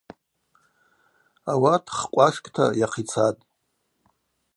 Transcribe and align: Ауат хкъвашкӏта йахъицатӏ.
Ауат 1.51 1.85
хкъвашкӏта 1.97 2.65
йахъицатӏ. 2.79 3.43